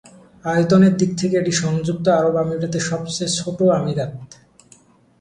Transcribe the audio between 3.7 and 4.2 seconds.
আমিরাত।